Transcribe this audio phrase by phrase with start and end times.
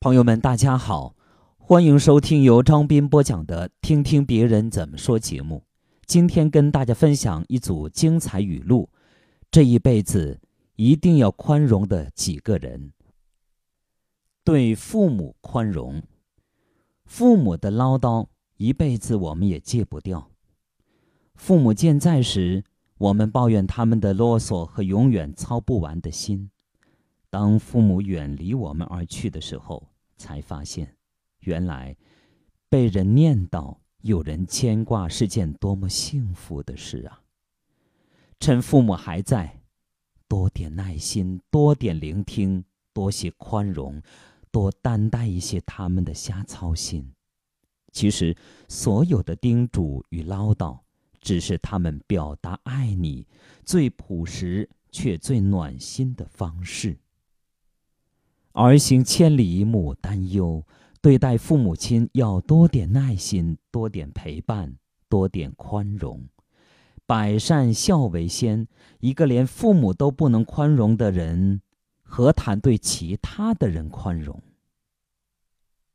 [0.00, 1.16] 朋友们，大家好，
[1.56, 5.64] 欢迎收听由张斌播讲的《听听别人怎么说》节目。
[6.06, 8.90] 今天跟大家分享一组精彩语录：
[9.50, 10.40] 这一辈子
[10.76, 12.92] 一定要宽容的几个人。
[14.44, 16.00] 对父母宽容，
[17.04, 20.30] 父母的唠叨一辈子我们也戒不掉。
[21.34, 22.62] 父母健在时，
[22.98, 26.50] 我们抱怨他们的啰嗦和永远操不完的心。
[27.30, 30.96] 当父母远离我们而去的时候，才发现，
[31.40, 31.96] 原来
[32.68, 37.22] 被人念叨、有人牵挂是件多么幸福的事啊！
[38.40, 39.60] 趁父母还在，
[40.26, 44.00] 多点耐心，多点聆听，多些宽容，
[44.50, 47.12] 多担待一些他们的瞎操心。
[47.92, 48.36] 其实，
[48.68, 50.78] 所有的叮嘱与唠叨，
[51.20, 53.26] 只是他们表达爱你
[53.64, 56.96] 最朴实却最暖心的方式。
[58.58, 60.64] 儿行千里母担忧，
[61.00, 64.74] 对待父母亲要多点耐心，多点陪伴，
[65.08, 66.26] 多点宽容。
[67.06, 68.66] 百善孝为先，
[68.98, 71.62] 一个连父母都不能宽容的人，
[72.02, 74.42] 何谈对其他的人宽容？